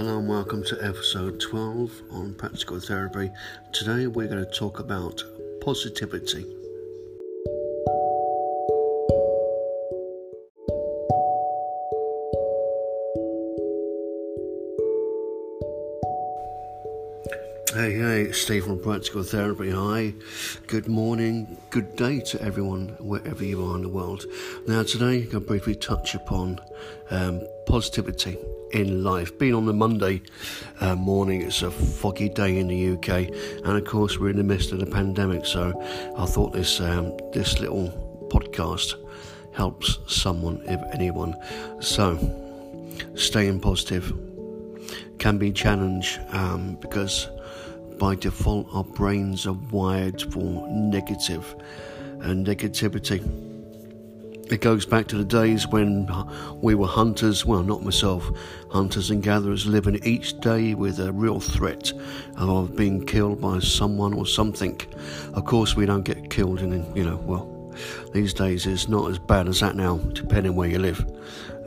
[0.00, 3.30] Hello and welcome to episode 12 on Practical Therapy.
[3.70, 5.22] Today we're going to talk about
[5.60, 6.46] positivity.
[18.30, 19.72] It's Steve from Practical Therapy.
[19.72, 20.14] Hi,
[20.68, 24.24] good morning, good day to everyone, wherever you are in the world.
[24.68, 26.60] Now, today, I'm going to briefly touch upon
[27.10, 28.38] um, positivity
[28.70, 29.36] in life.
[29.36, 30.22] Being on the Monday
[30.78, 34.44] uh, morning, it's a foggy day in the UK, and of course, we're in the
[34.44, 35.44] midst of the pandemic.
[35.44, 35.72] So,
[36.16, 38.94] I thought this um, this little podcast
[39.52, 41.34] helps someone, if anyone.
[41.80, 42.16] So,
[43.16, 44.16] staying positive
[45.18, 47.28] can be challenged um, because
[48.00, 51.54] by default, our brains are wired for negative
[52.22, 53.20] and negativity.
[54.50, 56.08] It goes back to the days when
[56.62, 58.28] we were hunters, well, not myself,
[58.70, 61.92] hunters and gatherers living each day with a real threat
[62.38, 64.80] of being killed by someone or something.
[65.34, 67.74] Of course, we don't get killed, and you know, well,
[68.14, 71.04] these days it's not as bad as that now, depending where you live.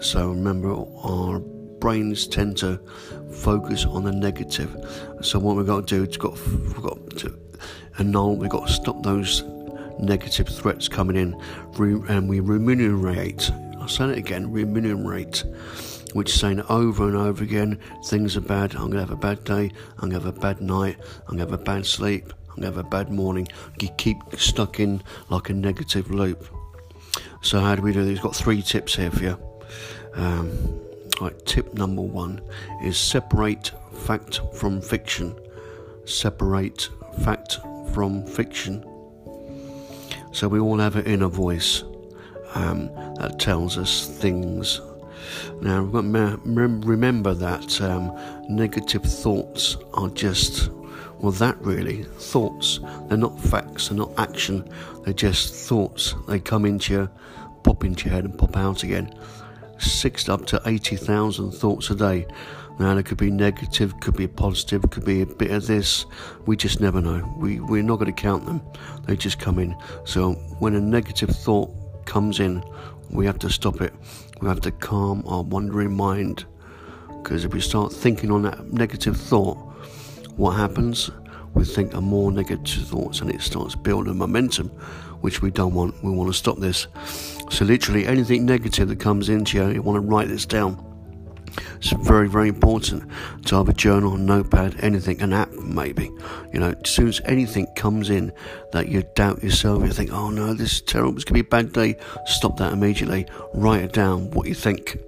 [0.00, 1.42] So remember, our
[1.82, 2.78] brains tend to
[3.32, 4.70] focus on the negative.
[5.20, 7.36] So what we've got to do is got we've got to
[7.98, 8.36] annul.
[8.36, 9.42] We've got to stop those
[9.98, 11.34] negative threats coming in,
[12.08, 13.50] and we remunerate.
[13.80, 15.42] I'll say it again: remunerate,
[16.12, 18.76] which is saying over and over again, things are bad.
[18.76, 19.72] I'm gonna have a bad day.
[19.98, 20.98] I'm gonna have a bad night.
[21.26, 22.32] I'm gonna have a bad sleep.
[22.50, 23.48] I'm gonna have a bad morning.
[23.80, 26.46] You keep stuck in like a negative loop.
[27.40, 28.20] So how do we do this?
[28.20, 29.38] Got three tips here for you.
[30.14, 30.80] Um,
[31.22, 32.40] Right, tip number one
[32.82, 35.38] is separate fact from fiction.
[36.04, 36.88] Separate
[37.22, 37.60] fact
[37.94, 38.84] from fiction.
[40.32, 41.84] So we all have an inner voice
[42.54, 44.80] um, that tells us things.
[45.60, 50.70] Now remember that um, negative thoughts are just
[51.20, 52.80] well, that really thoughts.
[53.06, 53.90] They're not facts.
[53.90, 54.68] They're not action.
[55.04, 56.16] They're just thoughts.
[56.26, 57.10] They come into you,
[57.62, 59.14] pop into your head, and pop out again
[59.82, 62.26] six up to 80,000 thoughts a day.
[62.78, 66.06] Now, it could be negative, could be positive, could be a bit of this.
[66.46, 67.32] We just never know.
[67.38, 68.62] We, we're not going to count them,
[69.06, 69.76] they just come in.
[70.04, 71.70] So, when a negative thought
[72.06, 72.64] comes in,
[73.10, 73.92] we have to stop it.
[74.40, 76.46] We have to calm our wandering mind.
[77.08, 79.56] Because if we start thinking on that negative thought,
[80.36, 81.10] what happens?
[81.54, 84.70] We think of more negative thoughts and it starts building momentum,
[85.22, 86.02] which we don't want.
[86.02, 86.86] We want to stop this.
[87.50, 90.88] So, literally, anything negative that comes into you, you want to write this down.
[91.76, 93.04] It's very, very important
[93.46, 96.10] to have a journal, notepad, anything, an app maybe.
[96.52, 98.32] You know, as soon as anything comes in
[98.72, 101.48] that you doubt yourself, you think, oh no, this is terrible, it's going to be
[101.48, 101.96] a bad day,
[102.26, 103.26] stop that immediately.
[103.54, 104.98] Write it down, what you think.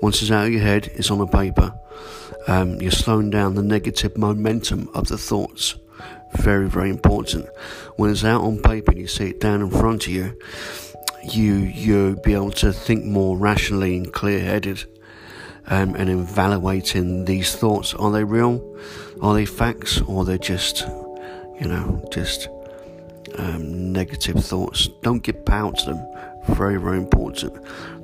[0.00, 1.74] Once it's out of your head, it's on a paper.
[2.48, 5.76] Um, you're slowing down the negative momentum of the thoughts.
[6.36, 7.46] Very, very important.
[7.96, 10.38] When it's out on paper and you see it down in front of you,
[11.22, 14.84] you you be able to think more rationally and clear-headed
[15.68, 17.94] um, and evaluating these thoughts.
[17.94, 18.76] Are they real?
[19.20, 20.00] Are they facts?
[20.02, 20.80] Or they're just
[21.60, 22.48] you know just
[23.36, 24.88] um, negative thoughts?
[25.02, 26.06] Don't get power to them.
[26.56, 27.54] Very very important.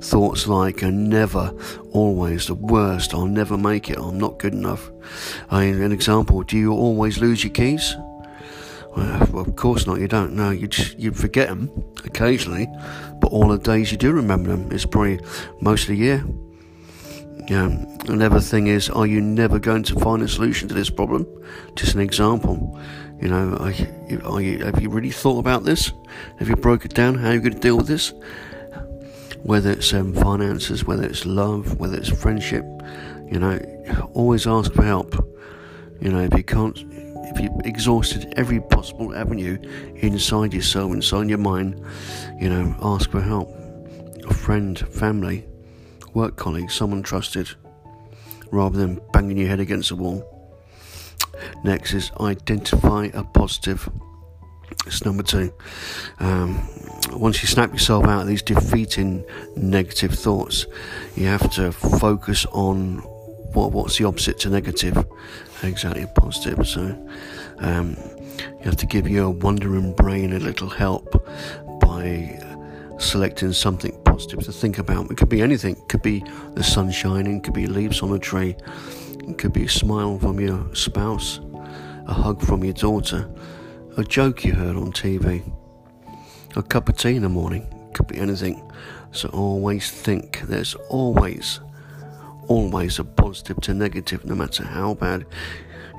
[0.01, 1.51] Thoughts like are never
[1.91, 3.13] always the worst.
[3.13, 3.97] I'll never make it.
[3.97, 4.89] I'm not good enough.
[5.49, 7.95] I, an example do you always lose your keys
[8.95, 9.99] well, of course not.
[9.99, 10.49] You don't know.
[10.49, 11.69] You you forget them
[12.05, 12.67] occasionally,
[13.19, 14.71] but all the days you do remember them.
[14.71, 15.19] is probably
[15.61, 16.23] most of the year.
[17.47, 17.67] Yeah.
[18.07, 21.25] Another thing is, are you never going to find a solution to this problem?
[21.75, 22.79] Just an example.
[23.21, 25.91] You know, are you, are you, have you really thought about this?
[26.37, 27.15] Have you broke it down?
[27.15, 28.13] How are you going to deal with this?
[29.43, 32.63] Whether it's um, finances, whether it's love, whether it's friendship,
[33.31, 33.59] you know,
[34.13, 35.15] always ask for help.
[35.99, 36.77] You know, if you can't
[37.29, 39.57] if you've exhausted every possible avenue
[39.97, 41.83] inside yourself, inside your mind,
[42.39, 43.49] you know, ask for help.
[44.29, 45.45] A friend, family,
[46.13, 47.49] work colleague, someone trusted,
[48.51, 50.25] rather than banging your head against a wall.
[51.63, 53.89] Next is identify a positive.
[54.85, 55.53] It's number two.
[56.19, 56.67] Um,
[57.11, 60.65] once you snap yourself out of these defeating negative thoughts,
[61.15, 62.97] you have to focus on
[63.53, 65.05] what what's the opposite to negative?
[65.63, 66.67] Exactly, a positive.
[66.67, 66.81] So
[67.59, 67.97] um,
[68.39, 71.25] you have to give your wandering brain a little help
[71.81, 72.39] by
[72.97, 75.11] selecting something positive to think about.
[75.11, 75.75] It could be anything.
[75.75, 76.23] It could be
[76.53, 77.41] the sun shining.
[77.41, 78.55] Could be leaves on a tree.
[79.27, 81.39] It could be a smile from your spouse,
[82.07, 83.29] a hug from your daughter,
[83.97, 85.43] a joke you heard on TV,
[86.55, 87.63] a cup of tea in the morning.
[87.89, 88.71] It could be anything.
[89.11, 90.41] So always think.
[90.41, 91.59] There's always
[92.49, 95.25] always a positive to negative, no matter how bad.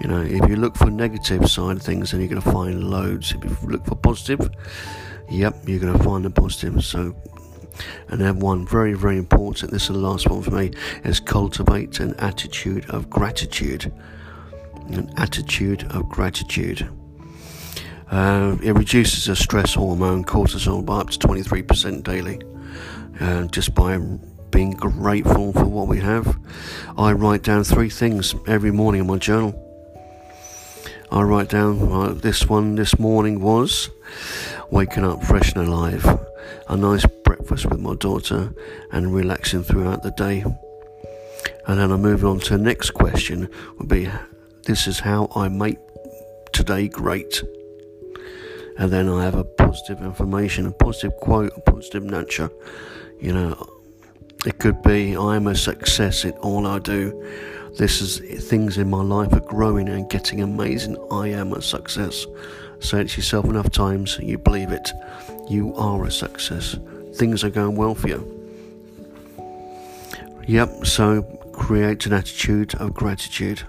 [0.02, 2.90] You know, if you look for negative side of things, then you're going to find
[2.90, 3.32] loads.
[3.32, 4.50] If you look for positive,
[5.30, 6.84] yep, you're going to find the positive.
[6.84, 7.14] So,
[8.08, 9.70] and then one very, very important.
[9.72, 10.72] This is the last one for me:
[11.04, 13.92] is cultivate an attitude of gratitude.
[14.88, 16.88] An attitude of gratitude.
[18.10, 22.40] Uh, it reduces the stress hormone cortisol by up to 23% daily,
[23.20, 24.00] uh, just by
[24.50, 26.38] being grateful for what we have.
[26.98, 29.54] I write down three things every morning in my journal.
[31.10, 33.90] I write down uh, this one this morning was
[34.70, 36.06] waking up fresh and alive,
[36.68, 38.52] a nice breakfast with my daughter,
[38.92, 40.44] and relaxing throughout the day.
[41.66, 43.48] And then I'm moving on to the next question
[43.78, 44.08] would be
[44.64, 45.78] this is how I make
[46.52, 47.42] today great
[48.80, 52.50] and then I have a positive information, a positive quote, a positive nurture.
[53.20, 53.79] You know,
[54.46, 57.12] it could be I am a success in all I do.
[57.76, 60.96] This is things in my life are growing and getting amazing.
[61.10, 62.26] I am a success.
[62.80, 64.90] Say it to yourself enough times, you believe it.
[65.48, 66.76] You are a success.
[67.14, 68.36] Things are going well for you.
[70.46, 71.22] Yep, so
[71.52, 73.62] create an attitude of gratitude.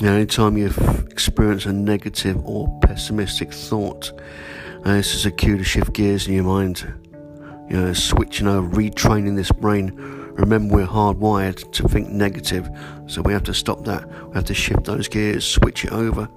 [0.00, 0.72] Now, anytime you
[1.10, 4.12] experience a negative or pessimistic thought,
[4.84, 6.92] uh, this is a cue to shift gears in your mind.
[7.68, 9.92] You know, switching over, retraining this brain.
[10.34, 12.68] Remember, we're hardwired to think negative,
[13.06, 14.06] so we have to stop that.
[14.28, 16.28] We have to shift those gears, switch it over.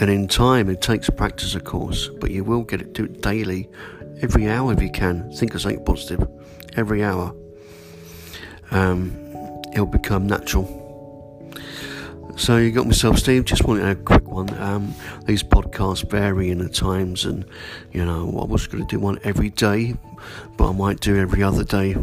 [0.00, 2.92] And in time, it takes practice, of course, but you will get it.
[2.92, 3.68] Do it daily,
[4.22, 5.30] every hour if you can.
[5.32, 6.28] Think of something positive
[6.76, 7.34] every hour.
[8.70, 9.16] Um,
[9.72, 10.80] it'll become natural.
[12.36, 13.44] So you got myself, Steve.
[13.44, 14.52] Just wanted a quick one.
[14.60, 14.94] Um,
[15.24, 17.44] these podcasts vary in the times, and
[17.92, 19.94] you know I was going to do one every day,
[20.56, 21.96] but I might do every other day.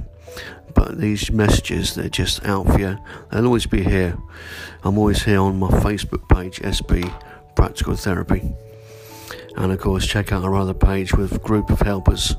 [0.73, 2.97] But these messages, they're just out for you.
[3.29, 4.17] They'll always be here.
[4.83, 7.13] I'm always here on my Facebook page, SB
[7.55, 8.53] Practical Therapy,
[9.57, 12.35] and of course check out our other page with Group of Helpers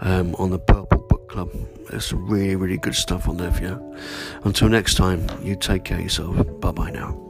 [0.00, 1.50] um, on the Purple Club.
[1.88, 3.96] There's some really, really good stuff on there for you.
[4.42, 6.36] Until next time, you take care of yourself.
[6.60, 7.29] Bye bye now.